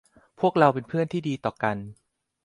[0.39, 1.77] พวกเราเป็นเพื่อนที่ดีต่อกัน